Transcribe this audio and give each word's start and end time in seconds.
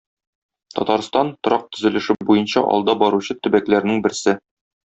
Татарстан- 0.77 1.29
торак 1.47 1.69
төзелеше 1.75 2.17
буенча 2.31 2.65
алда 2.73 2.99
баручы 3.05 3.39
төбәкләрнең 3.45 4.05
берсе. 4.09 4.39